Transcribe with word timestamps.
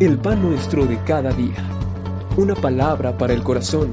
El 0.00 0.16
pan 0.16 0.40
nuestro 0.40 0.86
de 0.86 1.02
cada 1.02 1.32
día. 1.32 1.56
Una 2.36 2.54
palabra 2.54 3.18
para 3.18 3.34
el 3.34 3.42
corazón. 3.42 3.90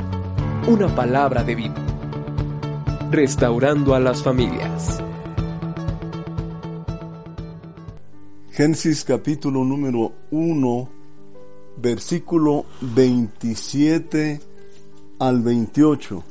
Una 0.67 0.87
palabra 0.95 1.43
de 1.43 1.55
vida. 1.55 1.73
Restaurando 3.09 3.95
a 3.95 3.99
las 3.99 4.21
familias. 4.21 5.01
Génesis 8.51 9.03
capítulo 9.03 9.63
número 9.63 10.11
1, 10.29 10.89
versículo 11.77 12.65
27 12.81 14.41
al 15.17 15.41
28. 15.41 16.23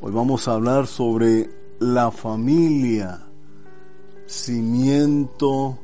Hoy 0.00 0.12
vamos 0.12 0.46
a 0.46 0.52
hablar 0.52 0.86
sobre 0.86 1.50
la 1.80 2.12
familia, 2.12 3.20
cimiento 4.26 5.76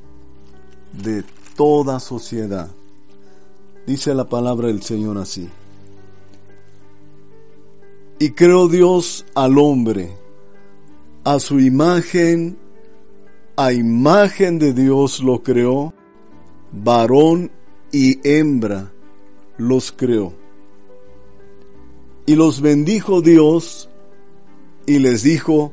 de 0.92 1.24
toda 1.56 1.98
sociedad. 1.98 2.70
Dice 3.86 4.14
la 4.14 4.28
palabra 4.28 4.68
del 4.68 4.82
Señor 4.82 5.18
así. 5.18 5.48
Y 8.18 8.30
creó 8.30 8.68
Dios 8.68 9.26
al 9.34 9.58
hombre, 9.58 10.10
a 11.24 11.40
su 11.40 11.58
imagen, 11.58 12.56
a 13.56 13.72
imagen 13.72 14.60
de 14.60 14.72
Dios 14.72 15.20
lo 15.20 15.42
creó, 15.42 15.92
varón 16.70 17.50
y 17.90 18.20
hembra 18.26 18.92
los 19.58 19.90
creó. 19.90 20.32
Y 22.26 22.36
los 22.36 22.60
bendijo 22.60 23.20
Dios 23.20 23.88
y 24.86 25.00
les 25.00 25.24
dijo, 25.24 25.72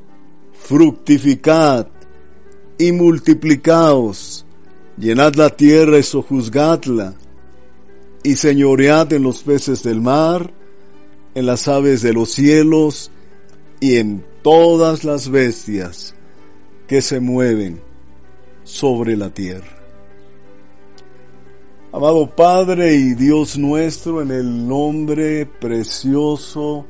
fructificad 0.53 1.87
y 2.79 2.91
multiplicaos, 2.91 4.45
llenad 4.97 5.35
la 5.35 5.49
tierra 5.51 5.99
y 5.99 6.03
sojuzgadla, 6.03 7.13
y 8.23 8.36
señoread 8.36 9.14
en 9.14 9.23
los 9.23 9.44
peces 9.44 9.84
del 9.84 10.02
mar, 10.02 10.52
en 11.36 11.45
las 11.45 11.67
aves 11.67 12.02
de 12.02 12.14
los 12.14 12.31
cielos 12.31 13.12
y 13.80 13.98
en 13.98 14.25
todas 14.42 15.03
las 15.03 15.30
bestias 15.30 16.14
que 16.88 17.02
se 17.02 17.20
mueven 17.20 17.81
sobre 18.64 19.16
la 19.16 19.30
tierra. 19.30 19.78
Amado 21.92 22.36
Padre 22.36 22.94
y 22.95 23.16
Dios 23.16 23.58
nuestro, 23.58 24.22
en 24.22 24.31
el 24.31 24.67
nombre 24.67 25.47
precioso 25.47 26.86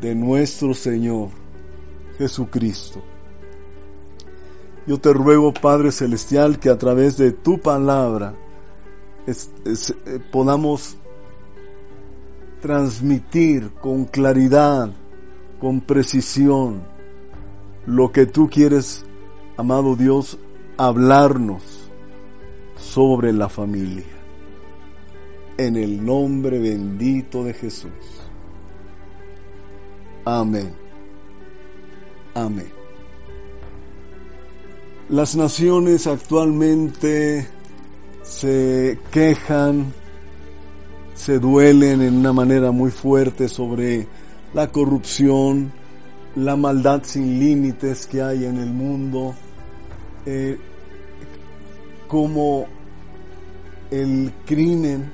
de 0.00 0.14
nuestro 0.14 0.74
Señor 0.74 1.28
Jesucristo. 2.18 3.02
Yo 4.86 4.98
te 4.98 5.12
ruego, 5.12 5.54
Padre 5.54 5.92
Celestial, 5.92 6.58
que 6.58 6.68
a 6.68 6.76
través 6.76 7.16
de 7.16 7.32
tu 7.32 7.60
palabra 7.60 8.34
eh, 9.26 10.20
podamos 10.30 10.96
transmitir 12.60 13.70
con 13.80 14.06
claridad, 14.06 14.90
con 15.60 15.80
precisión, 15.80 16.82
lo 17.86 18.12
que 18.12 18.26
tú 18.26 18.48
quieres, 18.48 19.04
amado 19.56 19.96
Dios, 19.96 20.38
hablarnos 20.76 21.90
sobre 22.76 23.32
la 23.32 23.48
familia. 23.48 24.04
En 25.56 25.76
el 25.76 26.04
nombre 26.04 26.58
bendito 26.58 27.44
de 27.44 27.54
Jesús. 27.54 27.90
Amén. 30.24 30.74
Amén. 32.34 32.72
Las 35.08 35.36
naciones 35.36 36.06
actualmente 36.06 37.46
se 38.24 38.98
quejan, 39.12 39.92
se 41.14 41.38
duelen 41.38 42.02
en 42.02 42.16
una 42.16 42.32
manera 42.32 42.72
muy 42.72 42.90
fuerte 42.90 43.48
sobre 43.48 44.08
la 44.54 44.72
corrupción, 44.72 45.70
la 46.34 46.56
maldad 46.56 47.02
sin 47.04 47.38
límites 47.38 48.06
que 48.06 48.22
hay 48.22 48.44
en 48.46 48.58
el 48.58 48.70
mundo, 48.70 49.34
eh, 50.26 50.58
como 52.08 52.66
el 53.90 54.32
crimen, 54.46 55.12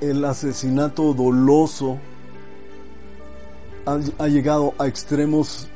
el 0.00 0.24
asesinato 0.24 1.12
doloso, 1.12 1.98
ha, 3.84 4.28
llegado 4.28 4.74
a 4.78 4.86
extremos 4.86 5.68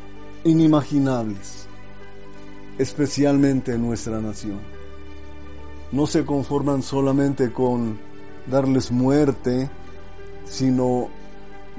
inimaginables, 0.45 1.67
especialmente 2.79 3.75
en 3.75 3.83
nuestra 3.87 4.21
nación. 4.21 4.76
No 5.93 6.07
se 6.07 6.25
conforman 6.25 6.83
solamente 6.83 7.53
con 7.53 7.99
darles 8.47 8.91
muerte, 8.91 9.71
sino 10.45 11.09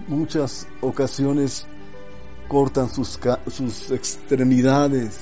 muchas 0.07 0.67
ocasiones 0.81 1.65
cortan 2.47 2.89
sus, 2.89 3.19
sus 3.47 3.91
extremidades 3.91 5.17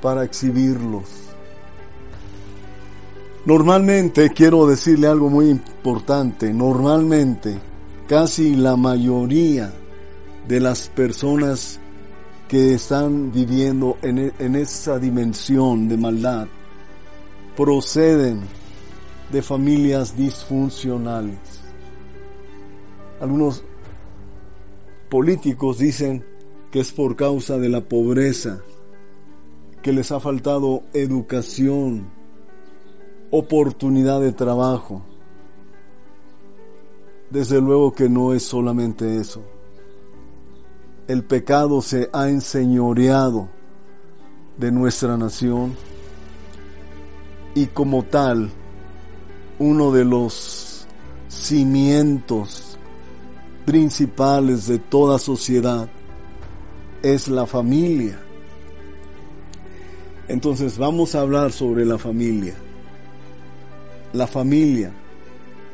para 0.00 0.24
exhibirlos. 0.24 1.04
Normalmente, 3.44 4.30
quiero 4.30 4.66
decirle 4.66 5.06
algo 5.06 5.30
muy 5.30 5.48
importante, 5.48 6.52
normalmente 6.52 7.58
casi 8.06 8.54
la 8.54 8.76
mayoría 8.76 9.72
de 10.46 10.60
las 10.60 10.88
personas 10.88 11.80
que 12.46 12.74
están 12.74 13.32
viviendo 13.32 13.98
en, 14.02 14.32
en 14.38 14.56
esa 14.56 14.98
dimensión 14.98 15.88
de 15.88 15.96
maldad 15.96 16.48
proceden 17.58 18.42
de 19.32 19.42
familias 19.42 20.16
disfuncionales. 20.16 21.40
Algunos 23.20 23.64
políticos 25.10 25.78
dicen 25.78 26.24
que 26.70 26.78
es 26.78 26.92
por 26.92 27.16
causa 27.16 27.58
de 27.58 27.68
la 27.68 27.80
pobreza, 27.80 28.60
que 29.82 29.92
les 29.92 30.12
ha 30.12 30.20
faltado 30.20 30.84
educación, 30.92 32.08
oportunidad 33.32 34.20
de 34.20 34.30
trabajo. 34.30 35.02
Desde 37.28 37.60
luego 37.60 37.92
que 37.92 38.08
no 38.08 38.34
es 38.34 38.44
solamente 38.44 39.16
eso 39.16 39.42
el 41.08 41.24
pecado 41.24 41.80
se 41.80 42.10
ha 42.12 42.28
enseñoreado 42.28 43.48
de 44.58 44.70
nuestra 44.70 45.16
nación 45.16 45.74
y 47.54 47.66
como 47.66 48.04
tal 48.04 48.50
uno 49.58 49.92
de 49.92 50.04
los 50.04 50.86
cimientos 51.28 52.78
principales 53.64 54.66
de 54.66 54.78
toda 54.78 55.18
sociedad 55.18 55.88
es 57.02 57.28
la 57.28 57.46
familia. 57.46 58.18
Entonces 60.28 60.78
vamos 60.78 61.14
a 61.14 61.20
hablar 61.20 61.52
sobre 61.52 61.84
la 61.84 61.98
familia. 61.98 62.54
La 64.12 64.26
familia, 64.26 64.92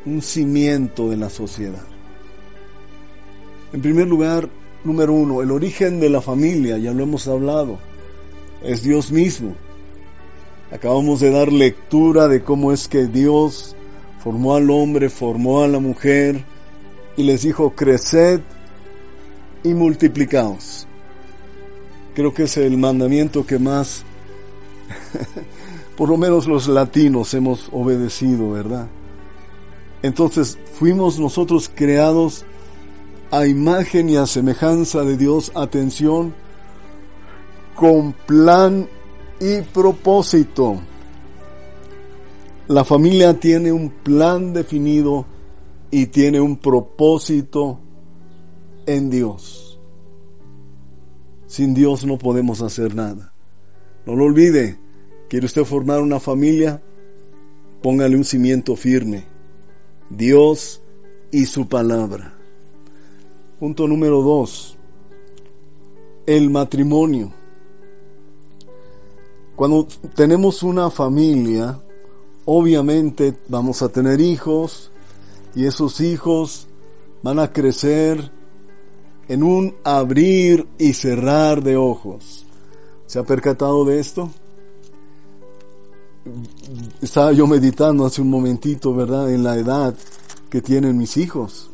un 0.06 0.22
cimiento 0.22 1.08
de 1.08 1.16
la 1.16 1.30
sociedad. 1.30 1.84
En 3.72 3.80
primer 3.80 4.06
lugar, 4.06 4.48
Número 4.84 5.14
uno, 5.14 5.40
el 5.40 5.50
origen 5.50 5.98
de 5.98 6.10
la 6.10 6.20
familia, 6.20 6.76
ya 6.76 6.92
lo 6.92 7.04
hemos 7.04 7.26
hablado, 7.26 7.78
es 8.62 8.82
Dios 8.82 9.10
mismo. 9.10 9.54
Acabamos 10.72 11.20
de 11.20 11.30
dar 11.30 11.52
lectura 11.52 12.28
de 12.28 12.42
cómo 12.42 12.72
es 12.72 12.88
que 12.88 13.06
Dios 13.06 13.76
formó 14.22 14.54
al 14.54 14.70
hombre, 14.70 15.10
formó 15.10 15.62
a 15.62 15.68
la 15.68 15.78
mujer 15.78 16.44
y 17.16 17.22
les 17.22 17.42
dijo, 17.42 17.70
creced 17.70 18.40
y 19.62 19.74
multiplicaos. 19.74 20.86
Creo 22.14 22.32
que 22.32 22.44
es 22.44 22.56
el 22.56 22.76
mandamiento 22.78 23.44
que 23.46 23.58
más, 23.58 24.04
por 25.96 26.08
lo 26.08 26.16
menos 26.16 26.46
los 26.46 26.68
latinos, 26.68 27.34
hemos 27.34 27.68
obedecido, 27.72 28.50
¿verdad? 28.50 28.88
Entonces 30.02 30.58
fuimos 30.74 31.18
nosotros 31.18 31.70
creados 31.74 32.44
a 33.30 33.46
imagen 33.46 34.08
y 34.08 34.16
a 34.16 34.26
semejanza 34.26 35.02
de 35.02 35.16
Dios, 35.16 35.50
atención, 35.54 36.34
con 37.74 38.12
plan 38.12 38.88
y 39.40 39.62
propósito. 39.62 40.80
La 42.68 42.84
familia 42.84 43.38
tiene 43.38 43.72
un 43.72 43.90
plan 43.90 44.52
definido 44.52 45.26
y 45.90 46.06
tiene 46.06 46.40
un 46.40 46.56
propósito 46.56 47.78
en 48.86 49.10
Dios. 49.10 49.78
Sin 51.46 51.74
Dios 51.74 52.04
no 52.04 52.18
podemos 52.18 52.62
hacer 52.62 52.94
nada. 52.94 53.32
No 54.06 54.16
lo 54.16 54.24
olvide. 54.24 54.78
¿Quiere 55.28 55.46
usted 55.46 55.64
formar 55.64 56.00
una 56.00 56.20
familia? 56.20 56.82
Póngale 57.82 58.16
un 58.16 58.24
cimiento 58.24 58.76
firme. 58.76 59.24
Dios 60.10 60.82
y 61.30 61.46
su 61.46 61.68
palabra. 61.68 62.34
Punto 63.58 63.86
número 63.88 64.22
dos, 64.22 64.76
el 66.26 66.50
matrimonio. 66.50 67.32
Cuando 69.56 69.86
tenemos 70.14 70.62
una 70.62 70.90
familia, 70.90 71.78
obviamente 72.44 73.34
vamos 73.48 73.82
a 73.82 73.88
tener 73.88 74.20
hijos 74.20 74.90
y 75.54 75.66
esos 75.66 76.00
hijos 76.00 76.66
van 77.22 77.38
a 77.38 77.52
crecer 77.52 78.32
en 79.28 79.42
un 79.42 79.74
abrir 79.84 80.66
y 80.78 80.92
cerrar 80.92 81.62
de 81.62 81.76
ojos. 81.76 82.44
¿Se 83.06 83.18
ha 83.18 83.22
percatado 83.22 83.84
de 83.84 84.00
esto? 84.00 84.30
Estaba 87.00 87.32
yo 87.32 87.46
meditando 87.46 88.04
hace 88.06 88.22
un 88.22 88.30
momentito, 88.30 88.94
¿verdad?, 88.94 89.32
en 89.32 89.44
la 89.44 89.56
edad 89.56 89.94
que 90.50 90.60
tienen 90.62 90.98
mis 90.98 91.16
hijos. 91.16 91.70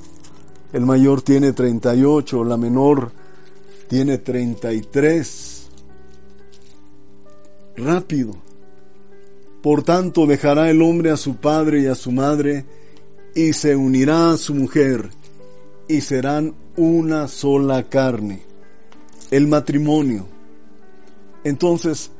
El 0.72 0.86
mayor 0.86 1.22
tiene 1.22 1.52
38, 1.52 2.44
la 2.44 2.56
menor 2.56 3.10
tiene 3.88 4.18
33. 4.18 5.49
Rápido. 7.76 8.32
Por 9.62 9.82
tanto, 9.82 10.26
dejará 10.26 10.70
el 10.70 10.82
hombre 10.82 11.10
a 11.10 11.16
su 11.16 11.36
padre 11.36 11.82
y 11.82 11.86
a 11.86 11.94
su 11.94 12.12
madre 12.12 12.64
y 13.34 13.52
se 13.52 13.76
unirá 13.76 14.32
a 14.32 14.36
su 14.36 14.54
mujer 14.54 15.10
y 15.88 16.00
serán 16.00 16.54
una 16.76 17.28
sola 17.28 17.82
carne. 17.84 18.42
El 19.30 19.46
matrimonio. 19.48 20.26
Entonces, 21.44 22.10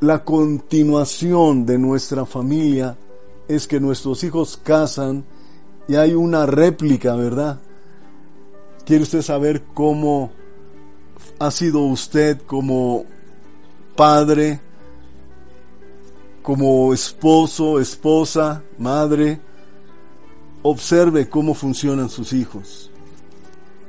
la 0.00 0.24
continuación 0.24 1.66
de 1.66 1.78
nuestra 1.78 2.26
familia 2.26 2.96
es 3.48 3.66
que 3.66 3.80
nuestros 3.80 4.22
hijos 4.24 4.58
casan 4.62 5.24
y 5.88 5.96
hay 5.96 6.14
una 6.14 6.46
réplica, 6.46 7.14
¿verdad? 7.14 7.60
¿Quiere 8.84 9.02
usted 9.02 9.22
saber 9.22 9.62
cómo 9.72 10.30
ha 11.38 11.50
sido 11.50 11.80
usted 11.80 12.40
como 12.42 13.04
padre, 13.96 14.60
como 16.42 16.92
esposo, 16.92 17.80
esposa, 17.80 18.62
madre? 18.78 19.40
Observe 20.62 21.28
cómo 21.28 21.54
funcionan 21.54 22.08
sus 22.08 22.32
hijos, 22.32 22.90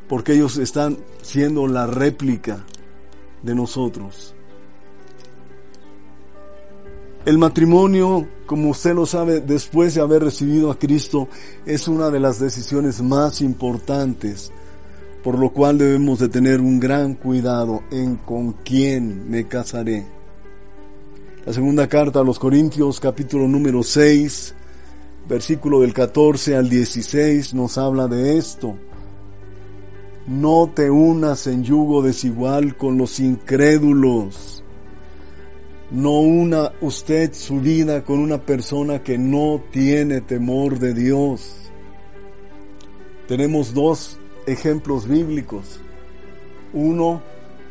porque 0.08 0.34
ellos 0.34 0.58
están 0.58 0.98
siendo 1.22 1.68
la 1.68 1.88
réplica 1.88 2.64
de 3.44 3.56
nosotros. 3.56 4.36
El 7.26 7.40
matrimonio, 7.40 8.28
como 8.46 8.70
usted 8.70 8.94
lo 8.94 9.08
sabe, 9.08 9.42
después 9.42 9.96
de 9.96 10.02
haber 10.02 10.24
recibido 10.24 10.70
a 10.70 10.78
Cristo, 10.78 11.28
es 11.66 11.88
una 11.88 12.12
de 12.12 12.20
las 12.20 12.40
decisiones 12.40 13.02
más 13.02 13.42
importantes, 13.42 14.52
por 15.26 15.40
lo 15.40 15.50
cual 15.50 15.80
debemos 15.80 16.20
de 16.20 16.30
tener 16.30 16.62
un 16.62 16.80
gran 16.80 17.16
cuidado 17.16 17.82
en 17.90 18.16
con 18.18 18.54
quién 18.64 19.28
me 19.28 19.48
casaré. 19.48 20.06
La 21.48 21.52
segunda 21.52 21.88
carta 21.88 22.20
a 22.20 22.24
los 22.24 22.38
Corintios, 22.38 23.00
capítulo 23.00 23.48
número 23.48 23.82
6, 23.82 24.54
versículo 25.28 25.82
del 25.82 25.96
14 25.96 26.56
al 26.56 26.70
16, 26.70 27.56
nos 27.56 27.80
habla 27.80 28.08
de 28.08 28.38
esto. 28.38 28.78
No 30.28 30.72
te 30.76 30.92
unas 30.92 31.48
en 31.48 31.64
yugo 31.64 32.04
desigual 32.04 32.78
con 32.78 33.00
los 33.00 33.20
incrédulos 33.20 34.62
no 35.90 36.20
una 36.20 36.72
usted 36.82 37.34
su 37.34 37.62
vida 37.62 38.04
con 38.04 38.20
una 38.20 38.40
persona 38.40 39.02
que 39.02 39.18
no 39.18 39.62
tiene 39.72 40.22
temor 40.22 40.78
de 40.78 40.94
Dios. 40.94 41.72
Tenemos 43.28 43.74
dos 43.74 44.20
ejemplos 44.46 45.08
bíblicos. 45.08 45.80
Uno 46.74 47.22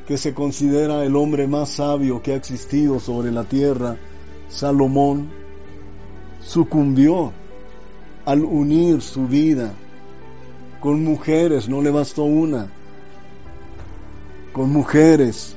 que 0.06 0.19
se 0.19 0.35
considera 0.35 1.05
el 1.05 1.17
hombre 1.17 1.47
más 1.47 1.71
sabio 1.71 2.23
que 2.23 2.32
ha 2.32 2.37
existido 2.37 3.00
sobre 3.00 3.31
la 3.31 3.44
tierra, 3.44 3.97
Salomón, 4.49 5.31
sucumbió 6.41 7.32
al 8.25 8.44
unir 8.44 9.00
su 9.00 9.26
vida 9.26 9.73
con 10.81 11.03
mujeres, 11.03 11.69
no 11.69 11.81
le 11.81 11.91
bastó 11.91 12.25
una, 12.25 12.69
con 14.53 14.71
mujeres 14.71 15.56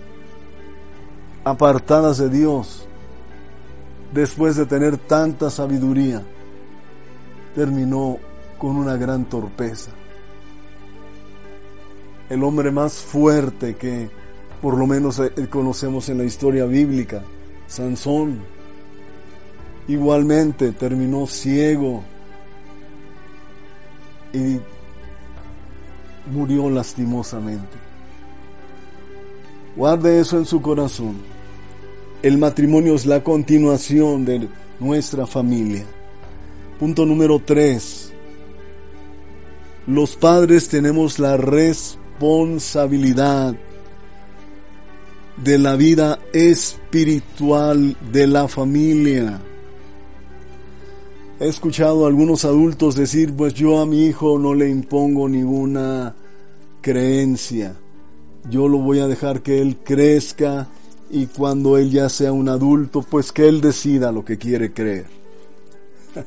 apartadas 1.43 2.17
de 2.17 2.29
Dios, 2.29 2.87
después 4.13 4.55
de 4.55 4.65
tener 4.65 4.97
tanta 4.97 5.49
sabiduría, 5.49 6.23
terminó 7.53 8.17
con 8.57 8.77
una 8.77 8.95
gran 8.95 9.25
torpeza. 9.25 9.91
El 12.29 12.43
hombre 12.43 12.71
más 12.71 12.93
fuerte 12.95 13.75
que 13.75 14.09
por 14.61 14.77
lo 14.77 14.87
menos 14.87 15.19
eh, 15.19 15.31
conocemos 15.49 16.09
en 16.09 16.17
la 16.17 16.23
historia 16.23 16.65
bíblica, 16.65 17.21
Sansón, 17.67 18.39
igualmente 19.87 20.71
terminó 20.71 21.27
ciego 21.27 22.03
y 24.33 24.59
murió 26.31 26.69
lastimosamente. 26.69 27.77
Guarde 29.75 30.19
eso 30.19 30.37
en 30.37 30.45
su 30.45 30.61
corazón. 30.61 31.15
El 32.23 32.39
matrimonio 32.39 32.95
es 32.95 33.05
la 33.05 33.23
continuación 33.23 34.25
de 34.25 34.49
nuestra 34.79 35.27
familia. 35.27 35.85
Punto 36.79 37.05
número 37.05 37.39
tres. 37.39 38.11
Los 39.85 40.15
padres 40.15 40.67
tenemos 40.67 41.19
la 41.19 41.37
responsabilidad 41.37 42.06
de 45.43 45.57
la 45.59 45.75
vida 45.75 46.19
espiritual 46.33 47.95
de 48.11 48.27
la 48.27 48.47
familia. 48.47 49.39
He 51.39 51.47
escuchado 51.47 52.05
a 52.05 52.07
algunos 52.07 52.45
adultos 52.45 52.95
decir, 52.95 53.35
pues 53.35 53.53
yo 53.53 53.79
a 53.79 53.85
mi 53.85 54.05
hijo 54.05 54.39
no 54.39 54.55
le 54.55 54.69
impongo 54.69 55.29
ninguna 55.29 56.15
creencia. 56.81 57.75
Yo 58.49 58.67
lo 58.67 58.79
voy 58.79 58.99
a 58.99 59.07
dejar 59.07 59.41
que 59.41 59.61
él 59.61 59.77
crezca 59.83 60.67
y 61.11 61.27
cuando 61.27 61.77
él 61.77 61.91
ya 61.91 62.09
sea 62.09 62.31
un 62.31 62.49
adulto, 62.49 63.03
pues 63.03 63.31
que 63.31 63.47
él 63.47 63.61
decida 63.61 64.11
lo 64.11 64.25
que 64.25 64.37
quiere 64.37 64.73
creer. 64.73 65.05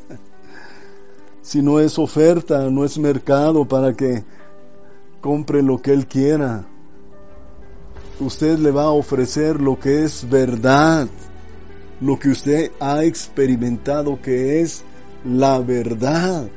si 1.42 1.62
no 1.62 1.80
es 1.80 1.98
oferta, 1.98 2.70
no 2.70 2.84
es 2.84 2.96
mercado 2.96 3.64
para 3.64 3.94
que 3.94 4.22
compre 5.20 5.62
lo 5.62 5.80
que 5.80 5.92
él 5.92 6.06
quiera. 6.06 6.66
Usted 8.18 8.58
le 8.58 8.70
va 8.70 8.84
a 8.84 8.90
ofrecer 8.90 9.60
lo 9.60 9.78
que 9.78 10.04
es 10.04 10.28
verdad, 10.28 11.08
lo 12.00 12.18
que 12.18 12.30
usted 12.30 12.72
ha 12.80 13.04
experimentado 13.04 14.20
que 14.20 14.60
es 14.60 14.82
la 15.24 15.58
verdad. 15.60 16.48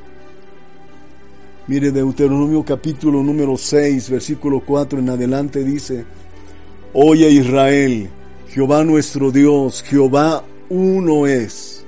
Mire 1.68 1.92
Deuteronomio 1.92 2.64
capítulo 2.64 3.24
número 3.24 3.56
6, 3.56 4.10
versículo 4.10 4.62
4 4.66 5.00
en 5.00 5.10
adelante 5.10 5.64
dice, 5.64 6.06
Oye 6.94 7.30
Israel, 7.30 8.10
Jehová 8.50 8.84
nuestro 8.84 9.32
Dios, 9.32 9.82
Jehová 9.84 10.44
uno 10.70 11.28
es. 11.28 11.86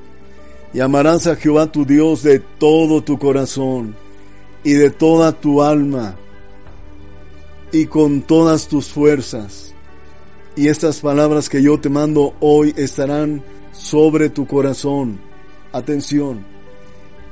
Y 0.74 0.80
amarás 0.80 1.28
a 1.28 1.36
Jehová 1.36 1.72
tu 1.72 1.86
Dios 1.86 2.24
de 2.24 2.40
todo 2.40 3.02
tu 3.02 3.18
corazón 3.18 3.96
y 4.64 4.74
de 4.74 4.90
toda 4.90 5.32
tu 5.34 5.62
alma 5.62 6.16
y 7.76 7.88
con 7.88 8.22
todas 8.22 8.70
tus 8.70 8.88
fuerzas. 8.88 9.74
Y 10.56 10.70
estas 10.70 11.02
palabras 11.02 11.50
que 11.50 11.62
yo 11.62 11.78
te 11.78 11.90
mando 11.90 12.34
hoy 12.40 12.74
estarán 12.78 13.44
sobre 13.74 14.30
tu 14.30 14.48
corazón. 14.48 15.20
Atención. 15.74 16.46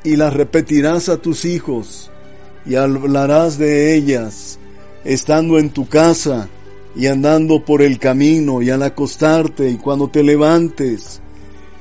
Y 0.03 0.17
las 0.17 0.33
repetirás 0.33 1.07
a 1.07 1.15
tus 1.15 1.45
hijos 1.45 2.11
y 2.65 2.75
hablarás 2.75 3.57
de 3.57 3.95
ellas 3.95 4.59
estando 5.05 5.59
en 5.59 5.69
tu 5.69 5.87
casa 5.87 6.49
y 6.93 7.07
andando 7.07 7.63
por 7.63 7.81
el 7.81 7.97
camino 7.97 8.61
y 8.61 8.69
al 8.69 8.83
acostarte 8.83 9.69
y 9.69 9.77
cuando 9.77 10.09
te 10.09 10.23
levantes, 10.23 11.21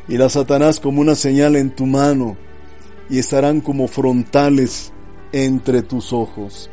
y 0.06 0.16
las 0.18 0.36
atarás 0.36 0.78
como 0.78 1.00
una 1.00 1.16
señal 1.16 1.56
en 1.56 1.70
tu 1.70 1.86
mano 1.86 2.36
y 3.10 3.18
estarán 3.18 3.60
como 3.60 3.88
frontales 3.88 4.92
entre 5.32 5.82
tus 5.82 6.12
ojos 6.12 6.70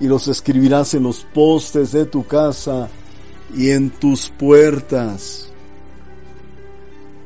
y 0.00 0.06
los 0.06 0.28
escribirás 0.28 0.94
en 0.94 1.04
los 1.04 1.24
postes 1.32 1.92
de 1.92 2.06
tu 2.06 2.26
casa 2.26 2.88
y 3.54 3.70
en 3.70 3.90
tus 3.90 4.28
puertas. 4.30 5.50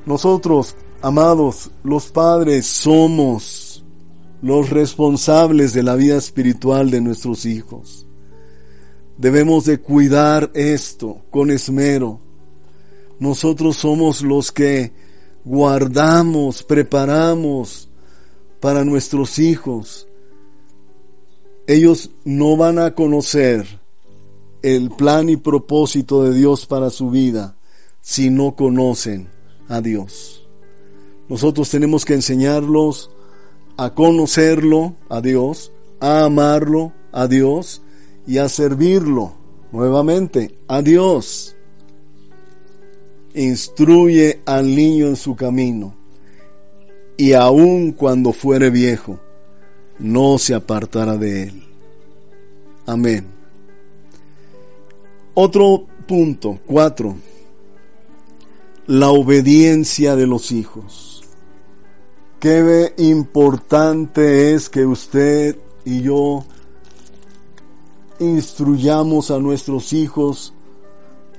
Nosotros, 0.07 0.77
amados, 1.03 1.71
los 1.83 2.07
padres, 2.07 2.67
somos 2.67 3.85
los 4.43 4.71
responsables 4.71 5.73
de 5.73 5.83
la 5.83 5.95
vida 5.95 6.17
espiritual 6.17 6.91
de 6.91 7.01
nuestros 7.01 7.45
hijos. 7.45 8.07
Debemos 9.19 9.67
de 9.67 9.79
cuidar 9.79 10.51
esto 10.55 11.23
con 11.31 11.51
esmero. 11.51 12.21
Nosotros 13.19 13.77
somos 13.77 14.23
los 14.23 14.51
que 14.51 14.93
guardamos, 15.45 16.63
preparamos 16.63 17.91
para 18.61 18.85
nuestros 18.85 19.39
hijos. 19.39 20.07
Ellos 21.71 22.11
no 22.25 22.57
van 22.57 22.81
a 22.81 22.97
conocer 22.97 23.65
el 24.61 24.91
plan 24.91 25.29
y 25.29 25.37
propósito 25.37 26.25
de 26.25 26.37
Dios 26.37 26.67
para 26.67 26.91
su 26.91 27.11
vida 27.11 27.55
si 28.01 28.29
no 28.29 28.57
conocen 28.57 29.29
a 29.69 29.81
Dios. 29.81 30.49
Nosotros 31.29 31.71
tenemos 31.71 32.05
que 32.05 32.15
enseñarlos 32.15 33.13
a 33.77 33.95
conocerlo, 33.95 34.97
a 35.09 35.21
Dios, 35.21 35.71
a 36.01 36.25
amarlo, 36.25 36.93
a 37.13 37.29
Dios, 37.29 37.83
y 38.27 38.39
a 38.39 38.49
servirlo 38.49 39.35
nuevamente, 39.71 40.59
a 40.67 40.83
Dios. 40.83 41.55
Instruye 43.33 44.41
al 44.45 44.75
niño 44.75 45.07
en 45.07 45.15
su 45.15 45.37
camino, 45.37 45.95
y 47.17 47.33
aun 47.35 47.93
cuando 47.93 48.33
fuere 48.33 48.71
viejo, 48.71 49.21
no 50.01 50.39
se 50.39 50.55
apartará 50.55 51.17
de 51.17 51.45
él. 51.45 51.63
Amén. 52.87 53.27
Otro 55.35 55.87
punto, 56.07 56.59
cuatro, 56.67 57.17
la 58.87 59.11
obediencia 59.11 60.17
de 60.17 60.27
los 60.27 60.51
hijos. 60.51 61.23
Qué 62.41 62.95
importante 62.97 64.55
es 64.55 64.69
que 64.71 64.87
usted 64.87 65.57
y 65.85 66.03
yo 66.03 66.45
instruyamos 68.19 69.31
a 69.31 69.39
nuestros 69.39 69.93
hijos 69.93 70.53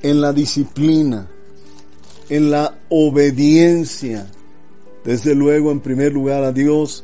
en 0.01 0.21
la 0.21 0.31
disciplina, 0.31 1.27
en 2.29 2.51
la 2.51 2.77
obediencia, 2.89 4.31
desde 5.03 5.35
luego 5.35 5.71
en 5.71 5.79
primer 5.79 6.13
lugar 6.13 6.43
a 6.43 6.51
Dios 6.51 7.03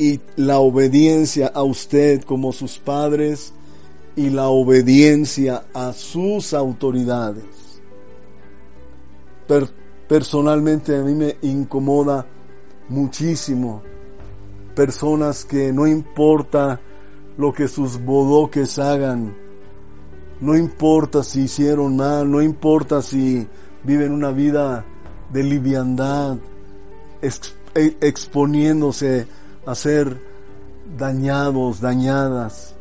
y 0.00 0.18
la 0.36 0.60
obediencia 0.60 1.48
a 1.48 1.62
usted 1.62 2.22
como 2.22 2.52
sus 2.52 2.78
padres 2.78 3.52
y 4.16 4.30
la 4.30 4.48
obediencia 4.48 5.64
a 5.74 5.92
sus 5.92 6.54
autoridades. 6.54 7.44
personalmente 10.08 10.96
a 10.96 11.02
mí 11.02 11.14
me 11.14 11.36
incomoda 11.42 12.24
muchísimo 12.88 13.82
personas 14.74 15.44
que 15.44 15.70
no 15.70 15.86
importa 15.86 16.80
lo 17.36 17.52
que 17.52 17.68
sus 17.68 18.02
bodoques 18.02 18.78
hagan, 18.78 19.36
no 20.40 20.56
importa 20.56 21.22
si 21.22 21.42
hicieron 21.42 21.96
mal, 21.96 22.30
no 22.30 22.40
importa 22.40 23.02
si 23.02 23.46
viven 23.84 24.12
una 24.12 24.30
vida 24.30 24.86
de 25.30 25.42
liviandad, 25.42 26.38
e, 27.20 27.96
exponiéndose 28.00 29.26
a 29.66 29.74
ser 29.74 30.20
dañados, 30.96 31.80
dañadas. 31.80 32.74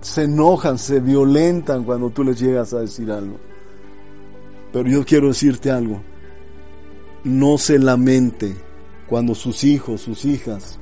Se 0.00 0.24
enojan, 0.24 0.78
se 0.78 1.00
violentan 1.00 1.84
cuando 1.84 2.10
tú 2.10 2.22
les 2.24 2.38
llegas 2.38 2.72
a 2.72 2.80
decir 2.80 3.10
algo. 3.10 3.38
Pero 4.72 4.88
yo 4.88 5.04
quiero 5.04 5.28
decirte 5.28 5.70
algo. 5.70 6.00
No 7.24 7.58
se 7.58 7.78
lamente 7.78 8.54
cuando 9.06 9.34
sus 9.34 9.64
hijos, 9.64 10.02
sus 10.02 10.24
hijas 10.24 10.78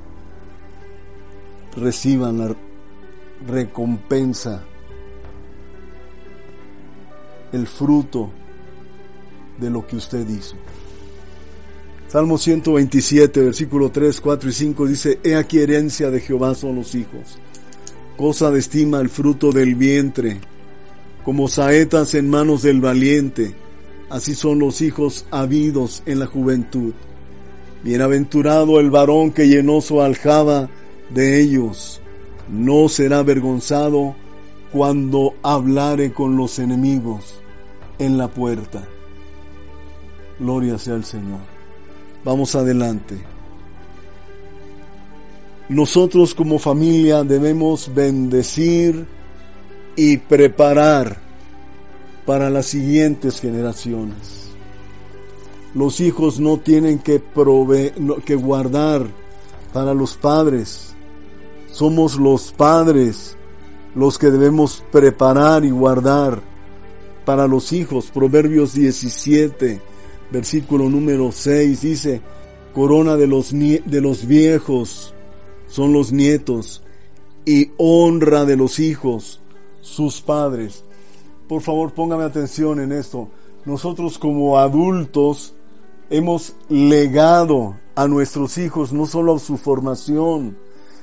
reciban 1.77 2.39
la 2.39 2.55
recompensa, 3.47 4.63
el 7.53 7.67
fruto 7.67 8.31
de 9.59 9.71
lo 9.71 9.87
que 9.87 9.97
usted 9.97 10.29
hizo. 10.29 10.57
Salmo 12.15 12.39
127, 12.39 13.41
versículo 13.41 13.91
3, 13.91 14.21
4 14.21 14.49
y 14.49 14.53
5 14.53 14.87
dice, 14.87 15.19
He 15.25 15.35
aquí 15.35 15.59
herencia 15.59 16.13
de 16.13 16.21
Jehová 16.21 16.55
son 16.55 16.77
los 16.77 16.95
hijos, 16.95 17.41
cosa 18.17 18.53
de 18.53 18.61
estima 18.61 19.01
el 19.01 19.09
fruto 19.09 19.51
del 19.51 19.75
vientre, 19.75 20.39
como 21.25 21.49
saetas 21.49 22.15
en 22.15 22.31
manos 22.31 22.63
del 22.63 22.81
valiente, 22.81 23.57
así 24.11 24.37
son 24.37 24.61
los 24.61 24.81
hijos 24.81 25.27
habidos 25.33 26.05
en 26.07 26.21
la 26.21 26.27
juventud. 26.27 26.95
Bienaventurado 27.83 28.79
el 28.79 28.93
varón 28.93 29.33
que 29.33 29.49
llenó 29.49 29.81
su 29.81 30.01
aljaba 30.01 30.71
de 31.11 31.41
ellos, 31.41 32.01
no 32.49 32.89
será 32.89 33.19
avergonzado 33.19 34.15
cuando 34.71 35.35
hablare 35.43 36.13
con 36.13 36.37
los 36.37 36.61
enemigos 36.61 37.41
en 37.99 38.19
la 38.19 38.29
puerta. 38.29 38.87
Gloria 40.39 40.79
sea 40.79 40.95
al 40.95 41.05
Señor. 41.05 41.54
Vamos 42.25 42.55
adelante. 42.55 43.17
Nosotros 45.69 46.35
como 46.35 46.59
familia 46.59 47.23
debemos 47.23 47.93
bendecir 47.95 49.07
y 49.97 50.17
preparar 50.17 51.19
para 52.25 52.49
las 52.49 52.67
siguientes 52.67 53.41
generaciones. 53.41 54.49
Los 55.75 56.01
hijos 56.01 56.41
no 56.41 56.59
tienen 56.59 56.99
que, 56.99 57.23
que 58.25 58.35
guardar 58.37 59.07
para 59.73 59.93
los 59.93 60.17
padres. 60.17 60.95
Somos 61.71 62.17
los 62.17 62.53
padres 62.53 63.37
los 63.95 64.19
que 64.19 64.31
debemos 64.31 64.83
preparar 64.91 65.65
y 65.65 65.71
guardar 65.71 66.41
para 67.25 67.47
los 67.47 67.73
hijos. 67.73 68.11
Proverbios 68.13 68.73
17 68.75 69.94
versículo 70.31 70.89
número 70.89 71.33
6 71.33 71.81
dice, 71.81 72.21
corona 72.75 73.17
de 73.17 73.27
los, 73.27 73.53
de 73.53 74.01
los 74.01 74.27
viejos 74.27 75.15
son 75.67 75.93
los 75.93 76.13
nietos 76.13 76.83
y 77.45 77.71
honra 77.77 78.45
de 78.45 78.57
los 78.57 78.79
hijos 78.79 79.41
sus 79.81 80.21
padres. 80.21 80.85
Por 81.49 81.63
favor, 81.63 81.93
póngame 81.93 82.25
atención 82.25 82.81
en 82.81 82.93
esto. 82.93 83.29
Nosotros 83.65 84.19
como 84.19 84.59
adultos 84.59 85.55
hemos 86.11 86.55
legado 86.69 87.77
a 87.95 88.09
nuestros 88.09 88.59
hijos 88.59 88.93
no 88.93 89.07
solo 89.07 89.39
su 89.39 89.57
formación, 89.57 90.57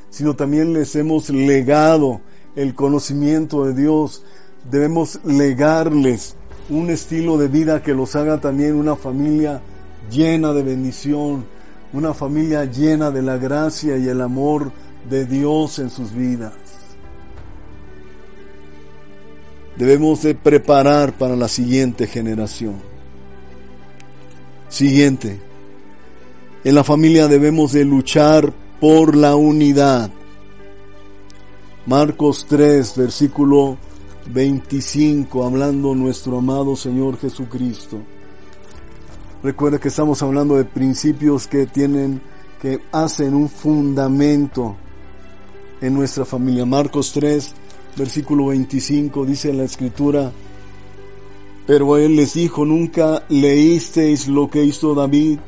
sino 0.09 0.35
también 0.35 0.73
les 0.73 0.95
hemos 0.95 1.29
legado 1.29 2.21
el 2.55 2.75
conocimiento 2.75 3.65
de 3.65 3.73
Dios. 3.73 4.23
Debemos 4.69 5.19
legarles 5.23 6.35
un 6.69 6.89
estilo 6.89 7.37
de 7.37 7.47
vida 7.47 7.81
que 7.81 7.93
los 7.93 8.15
haga 8.15 8.39
también 8.39 8.75
una 8.75 8.95
familia 8.95 9.61
llena 10.09 10.53
de 10.53 10.63
bendición, 10.63 11.45
una 11.93 12.13
familia 12.13 12.65
llena 12.65 13.11
de 13.11 13.21
la 13.21 13.37
gracia 13.37 13.97
y 13.97 14.07
el 14.07 14.21
amor 14.21 14.71
de 15.09 15.25
Dios 15.25 15.79
en 15.79 15.89
sus 15.89 16.13
vidas. 16.13 16.53
Debemos 19.77 20.21
de 20.21 20.35
preparar 20.35 21.13
para 21.13 21.35
la 21.35 21.47
siguiente 21.47 22.07
generación. 22.07 22.75
Siguiente. 24.69 25.39
En 26.63 26.75
la 26.75 26.83
familia 26.83 27.27
debemos 27.27 27.71
de 27.71 27.83
luchar 27.83 28.53
por 28.79 29.15
la 29.15 29.35
unidad. 29.35 30.11
Marcos 31.85 32.45
3, 32.47 32.95
versículo 32.95 33.77
25, 34.33 35.45
hablando 35.45 35.93
nuestro 35.93 36.37
amado 36.37 36.75
Señor 36.75 37.17
Jesucristo. 37.19 37.97
Recuerda 39.43 39.79
que 39.79 39.89
estamos 39.89 40.21
hablando 40.21 40.55
de 40.55 40.65
principios 40.65 41.47
que 41.47 41.65
tienen, 41.65 42.21
que 42.61 42.79
hacen 42.91 43.33
un 43.33 43.49
fundamento 43.49 44.77
en 45.81 45.93
nuestra 45.93 46.25
familia. 46.25 46.65
Marcos 46.65 47.11
3, 47.11 47.53
versículo 47.97 48.47
25, 48.47 49.25
dice 49.25 49.51
la 49.51 49.63
escritura, 49.63 50.31
pero 51.65 51.97
él 51.97 52.15
les 52.15 52.35
dijo, 52.35 52.65
nunca 52.65 53.23
leísteis 53.29 54.27
lo 54.27 54.49
que 54.49 54.63
hizo 54.63 54.93
David. 54.93 55.39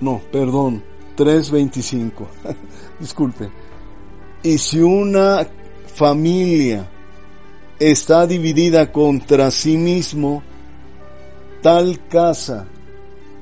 No, 0.00 0.20
perdón, 0.32 0.82
3.25, 1.16 2.10
disculpe. 2.98 3.50
Y 4.42 4.58
si 4.58 4.80
una 4.80 5.46
familia 5.94 6.88
está 7.90 8.28
dividida 8.28 8.92
contra 8.92 9.50
sí 9.50 9.76
mismo, 9.76 10.44
tal 11.62 12.06
casa 12.06 12.68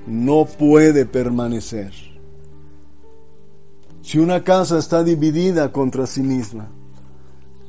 no 0.06 0.46
puede 0.46 1.04
permanecer. 1.04 1.92
Si 4.00 4.18
una 4.18 4.42
casa 4.42 4.78
está 4.78 5.04
dividida 5.04 5.70
contra 5.70 6.06
sí 6.06 6.22
misma, 6.22 6.70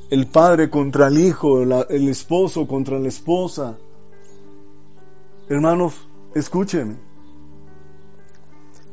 el 0.08 0.26
padre 0.26 0.70
contra 0.70 1.08
el 1.08 1.18
hijo, 1.18 1.62
el 1.62 2.08
esposo 2.08 2.66
contra 2.66 2.98
la 2.98 3.08
esposa, 3.08 3.76
hermanos, 5.50 6.08
escúchenme. 6.34 6.96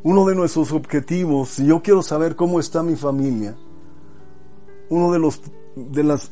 Uno 0.03 0.25
de 0.25 0.36
nuestros 0.36 0.74
objetivos, 0.74 1.50
si 1.50 1.65
yo 1.65 1.81
quiero 1.81 2.03
saber 2.03 2.36
cómo 2.36 2.59
está 2.59 2.83
mi 2.83 2.98
familia, 2.98 3.55
uno 4.89 5.13
de 5.13 5.19
los 5.19 5.41
de 5.75 6.03
las 6.03 6.31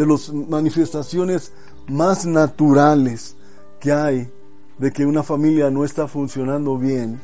de 0.00 0.06
las 0.06 0.32
manifestaciones 0.32 1.52
más 1.86 2.24
naturales 2.24 3.36
que 3.78 3.92
hay 3.92 4.30
de 4.78 4.92
que 4.92 5.04
una 5.04 5.22
familia 5.22 5.70
no 5.70 5.84
está 5.84 6.08
funcionando 6.08 6.78
bien 6.78 7.20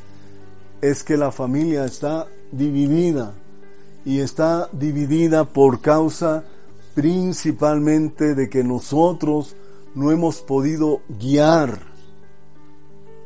es 0.83 1.03
que 1.03 1.17
la 1.17 1.33
familia 1.33 1.87
está 1.87 2.27
dividida 2.53 3.33
y 4.05 4.21
está 4.21 4.69
dividida 4.73 5.45
por 5.45 5.81
causa 5.81 6.45
principalmente 6.95 8.35
de 8.35 8.49
que 8.51 8.63
nosotros 8.63 9.57
no 9.95 10.13
hemos 10.13 10.43
podido 10.43 11.01
guiar 11.09 11.79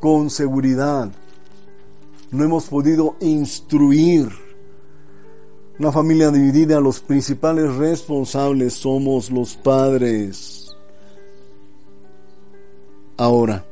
con 0.01 0.31
seguridad. 0.31 1.11
No 2.31 2.45
hemos 2.45 2.67
podido 2.67 3.17
instruir. 3.21 4.31
Una 5.81 5.93
familia 5.93 6.31
dividida, 6.31 6.79
los 6.79 7.01
principales 7.01 7.75
responsables 7.75 8.75
somos 8.75 9.31
los 9.31 9.57
padres. 9.57 10.77
Ahora, 13.17 13.65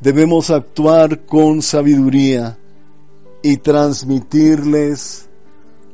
debemos 0.00 0.48
actuar 0.48 1.26
con 1.26 1.60
sabiduría 1.60 2.56
y 3.42 3.58
transmitirles 3.58 5.28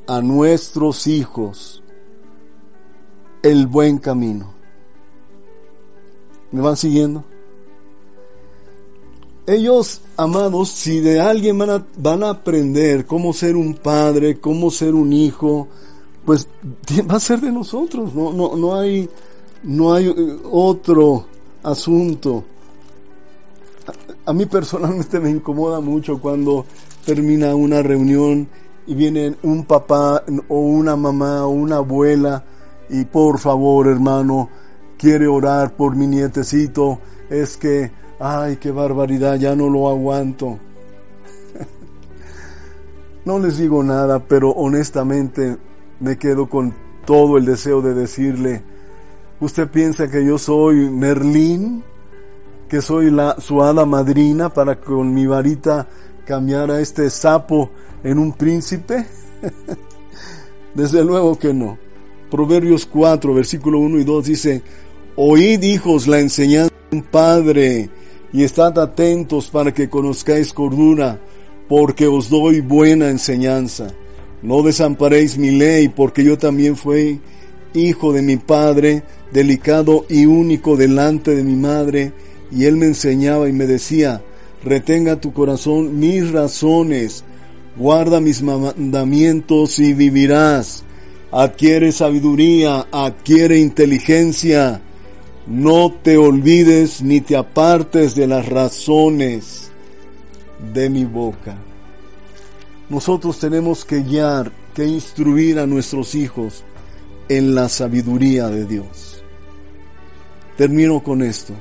a 0.07 0.21
nuestros 0.21 1.09
hijos 1.09 1.83
el 3.43 3.67
buen 3.67 3.99
camino. 3.99 4.55
¿Me 6.53 6.61
van 6.61 6.77
siguiendo? 6.77 7.25
Ellos, 9.49 10.03
amados, 10.23 10.69
si 10.69 11.01
de 11.01 11.19
alguien 11.19 11.57
van 11.57 11.71
a, 11.71 11.87
van 11.97 12.23
a 12.23 12.31
aprender 12.31 13.07
cómo 13.07 13.33
ser 13.33 13.57
un 13.57 13.75
padre, 13.75 14.39
cómo 14.39 14.71
ser 14.71 14.95
un 14.95 15.13
hijo, 15.15 15.69
pues 16.25 16.47
va 17.11 17.17
a 17.17 17.21
ser 17.21 17.41
de 17.41 17.51
nosotros, 17.51 18.15
no, 18.15 18.31
no, 18.33 18.55
no 18.55 18.75
hay, 18.75 19.09
no 19.63 19.95
hay 19.95 20.09
eh, 20.09 20.39
otro 20.51 21.25
asunto. 21.63 22.45
A, 24.27 24.31
a 24.31 24.33
mí 24.35 24.45
personalmente 24.45 25.19
me 25.21 25.31
incomoda 25.31 25.81
mucho 25.81 26.21
cuando 26.21 26.67
termina 27.07 27.55
una 27.55 27.83
reunión 27.83 28.47
y 28.87 28.95
viene 28.95 29.37
un 29.43 29.65
papá 29.65 30.23
o 30.49 30.59
una 30.59 30.97
mamá 30.97 31.47
o 31.47 31.51
una 31.51 31.77
abuela 31.77 32.45
y 32.91 33.07
por 33.07 33.39
favor 33.39 33.89
hermano, 33.89 34.51
quiere 34.99 35.27
orar 35.27 35.77
por 35.77 35.97
mi 35.97 36.07
nietecito, 36.07 36.99
es 37.31 37.57
que, 37.57 37.91
ay, 38.21 38.59
qué 38.59 38.71
barbaridad, 38.71 39.37
ya 39.37 39.57
no 39.57 39.69
lo 39.69 39.89
aguanto. 39.89 40.59
no 43.25 43.39
les 43.39 43.57
digo 43.57 43.83
nada, 43.83 44.21
pero 44.21 44.51
honestamente 44.51 45.57
me 45.99 46.19
quedo 46.19 46.49
con 46.49 46.75
todo 47.07 47.39
el 47.39 47.47
deseo 47.47 47.81
de 47.81 47.95
decirle, 47.95 48.63
¿usted 49.41 49.69
piensa 49.69 50.09
que 50.09 50.25
yo 50.25 50.39
soy 50.39 50.91
Merlín? 50.91 51.83
¿Que 52.69 52.83
soy 52.83 53.11
la, 53.11 53.35
su 53.41 53.65
hada 53.65 53.85
madrina 53.85 54.51
para 54.51 54.79
con 54.79 55.13
mi 55.13 55.27
varita 55.27 55.89
cambiar 56.25 56.71
a 56.71 56.81
este 56.81 57.11
sapo 57.11 57.71
en 58.05 58.19
un 58.19 58.33
príncipe? 58.33 59.07
Desde 60.75 61.03
luego 61.03 61.37
que 61.37 61.53
no. 61.53 61.79
Proverbios 62.31 62.87
4, 62.87 63.35
versículo 63.35 63.81
1 63.81 63.99
y 63.99 64.05
2 64.05 64.25
dice, 64.25 64.63
Oíd 65.17 65.63
hijos 65.65 66.07
la 66.07 66.21
enseñanza 66.21 66.73
de 66.91 66.99
un 66.99 67.03
padre 67.03 67.91
y 68.33 68.45
estad 68.45 68.79
atentos 68.79 69.49
para 69.49 69.73
que 69.75 69.89
conozcáis 69.89 70.53
cordura, 70.53 71.21
porque 71.69 72.07
os 72.07 72.29
doy 72.31 72.61
buena 72.61 73.11
enseñanza. 73.11 73.93
No 74.43 74.63
desamparéis 74.63 75.37
mi 75.37 75.51
ley, 75.51 75.89
porque 75.89 76.25
yo 76.25 76.39
también 76.39 76.77
fui 76.77 77.21
hijo 77.75 78.13
de 78.13 78.23
mi 78.23 78.37
padre, 78.37 79.03
delicado 79.33 80.07
y 80.09 80.27
único 80.27 80.77
delante 80.77 81.35
de 81.35 81.45
mi 81.45 81.57
madre, 81.57 82.13
y 82.51 82.65
él 82.65 82.77
me 82.77 82.87
enseñaba 82.87 83.49
y 83.49 83.53
me 83.53 83.67
decía, 83.67 84.23
retenga 84.65 85.21
tu 85.21 85.33
corazón 85.33 85.99
mis 85.99 86.31
razones, 86.33 87.25
guarda 87.77 88.21
mis 88.21 88.43
mandamientos 88.43 89.79
y 89.79 89.95
vivirás. 89.95 90.85
Adquiere 91.33 91.93
sabiduría, 91.93 92.89
adquiere 92.91 93.61
inteligencia. 93.61 94.83
No 95.51 95.91
te 95.91 96.17
olvides 96.17 97.03
ni 97.03 97.21
te 97.21 97.37
apartes 97.37 98.15
de 98.15 98.29
las 98.29 98.49
razones 98.49 99.73
de 100.73 100.89
mi 100.89 101.05
boca. 101.05 101.57
Nosotros 102.89 103.37
tenemos 103.41 103.85
que 103.85 104.05
guiar, 104.05 104.53
que 104.73 104.87
instruir 104.87 105.59
a 105.59 105.67
nuestros 105.67 106.15
hijos 106.15 106.63
en 107.29 107.57
la 107.57 107.69
sabiduría 107.69 108.47
de 108.47 108.65
Dios. 108.65 109.25
Termino 110.57 111.03
con 111.03 111.21
esto. 111.21 111.53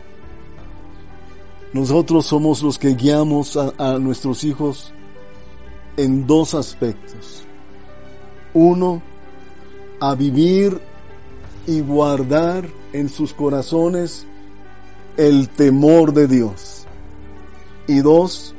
Nosotros 1.73 2.27
somos 2.27 2.61
los 2.61 2.77
que 2.77 2.93
guiamos 2.93 3.57
a, 3.57 3.97
nuestros 3.97 4.43
hijos 4.43 4.93
en 5.97 6.27
dos 6.27 6.53
aspectos. 6.53 7.41
Uno, 8.53 9.01
a 9.99 10.13
vivir 10.13 10.79
y 11.69 11.81
guardar 11.81 12.67
en 12.93 13.09
sus 13.09 13.31
corazones 13.31 14.25
el 15.17 15.49
temor 15.49 16.13
de 16.13 16.27
Dios. 16.27 16.87
Y 17.85 17.99
dos, 17.99 18.55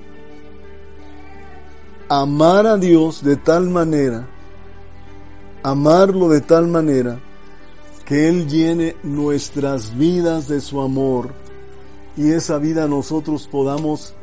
amar 2.08 2.68
a 2.68 2.76
Dios 2.76 3.24
de 3.24 3.34
tal 3.34 3.68
manera, 3.68 4.28
amarlo 5.64 6.28
de 6.28 6.40
tal 6.40 6.68
manera, 6.68 7.18
que 8.04 8.28
Él 8.28 8.46
llene 8.46 8.94
nuestras 9.02 9.98
vidas 9.98 10.46
de 10.46 10.60
su 10.60 10.80
amor 10.80 11.30
y 12.16 12.30
esa 12.30 12.58
vida 12.58 12.86
nosotros 12.86 13.48
podamos 13.48 14.14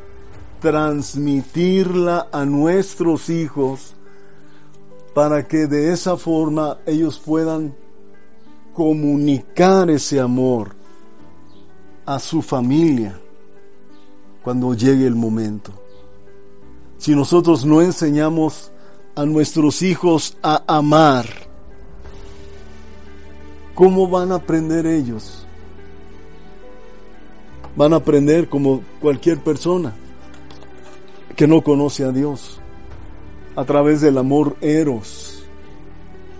transmitirla 0.62 2.30
a 2.32 2.46
nuestros 2.46 3.30
hijos 3.30 3.96
para 5.14 5.46
que 5.46 5.68
de 5.68 5.92
esa 5.92 6.16
forma 6.16 6.78
ellos 6.86 7.20
puedan 7.20 7.76
comunicar 8.78 9.90
ese 9.90 10.20
amor 10.20 10.76
a 12.06 12.20
su 12.20 12.44
familia 12.44 13.20
cuando 14.44 14.76
llegue 14.76 15.08
el 15.08 15.16
momento. 15.16 15.72
Si 17.00 17.16
nosotros 17.16 17.66
no 17.66 17.82
enseñamos 17.82 18.72
a 19.16 19.26
nuestros 19.26 19.82
hijos 19.82 20.38
a 20.44 20.62
amar, 20.68 21.26
¿cómo 23.74 24.08
van 24.08 24.32
a 24.32 24.36
aprender 24.36 24.86
ellos? 24.86 25.44
Van 27.76 27.94
a 27.94 27.96
aprender 27.96 28.48
como 28.48 28.84
cualquier 29.02 29.40
persona 29.40 29.96
que 31.36 31.48
no 31.48 31.64
conoce 31.64 32.04
a 32.04 32.12
Dios, 32.12 32.60
a 33.56 33.66
través 33.66 34.02
del 34.02 34.20
amor 34.20 34.56
eros, 34.62 35.42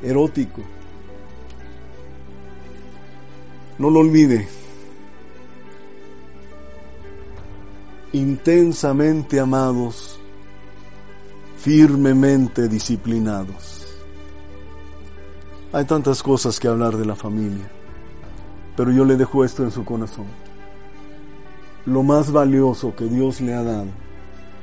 erótico. 0.04 0.77
No 3.78 3.90
lo 3.90 4.00
olvide. 4.00 4.48
Intensamente 8.14 9.40
amados, 9.40 10.20
firmemente 11.58 12.68
disciplinados. 12.68 13.86
Hay 15.74 15.86
tantas 15.86 16.24
cosas 16.24 16.60
que 16.60 16.68
hablar 16.68 16.98
de 16.98 17.06
la 17.06 17.16
familia, 17.16 17.70
pero 18.76 18.92
yo 18.92 19.06
le 19.06 19.18
dejo 19.18 19.44
esto 19.44 19.64
en 19.64 19.72
su 19.72 19.84
corazón. 19.86 20.26
Lo 21.86 22.04
más 22.04 22.32
valioso 22.32 22.96
que 22.96 23.06
Dios 23.06 23.42
le 23.42 23.54
ha 23.54 23.64
dado 23.64 23.90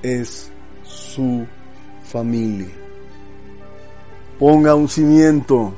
es 0.02 0.50
su 0.82 1.46
familia. 2.02 2.68
Ponga 4.38 4.74
un 4.74 4.88
cimiento 4.88 5.74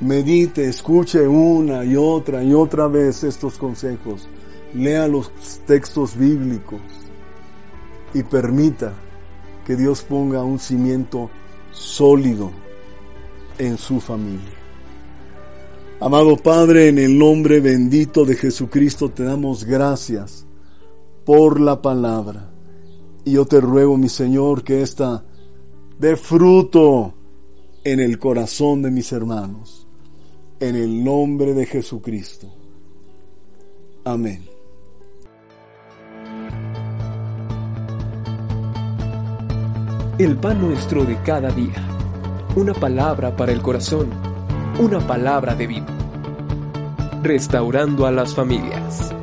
medite, 0.00 0.66
escuche 0.66 1.26
una 1.26 1.84
y 1.84 1.96
otra 1.96 2.42
y 2.42 2.54
otra 2.54 2.88
vez 2.88 3.22
estos 3.22 3.58
consejos, 3.58 4.28
lea 4.74 5.06
los 5.06 5.30
textos 5.66 6.16
bíblicos 6.16 6.80
y 8.14 8.22
permita 8.22 8.94
que 9.64 9.76
Dios 9.76 10.02
ponga 10.02 10.42
un 10.42 10.58
cimiento 10.58 11.30
sólido 11.70 12.50
en 13.58 13.76
su 13.76 14.00
familia. 14.00 14.58
Amado 16.00 16.36
Padre, 16.36 16.88
en 16.88 16.98
el 16.98 17.18
nombre 17.18 17.60
bendito 17.60 18.24
de 18.24 18.34
Jesucristo 18.34 19.10
te 19.10 19.22
damos 19.22 19.64
gracias 19.64 20.46
por 21.26 21.60
la 21.60 21.82
palabra. 21.82 22.50
Y 23.22 23.32
yo 23.32 23.44
te 23.44 23.60
ruego, 23.60 23.98
mi 23.98 24.08
Señor, 24.08 24.64
que 24.64 24.80
esta 24.80 25.22
dé 25.98 26.16
fruto 26.16 27.12
en 27.84 28.00
el 28.00 28.18
corazón 28.18 28.80
de 28.80 28.90
mis 28.90 29.12
hermanos 29.12 29.89
en 30.60 30.76
el 30.76 31.02
nombre 31.02 31.54
de 31.54 31.64
Jesucristo. 31.64 32.46
Amén. 34.04 34.46
El 40.18 40.36
pan 40.36 40.60
nuestro 40.60 41.04
de 41.04 41.16
cada 41.22 41.50
día. 41.50 41.82
Una 42.54 42.74
palabra 42.74 43.34
para 43.34 43.52
el 43.52 43.62
corazón. 43.62 44.10
Una 44.78 45.00
palabra 45.00 45.54
de 45.54 45.66
vida. 45.66 45.86
Restaurando 47.22 48.04
a 48.06 48.10
las 48.10 48.34
familias. 48.34 49.14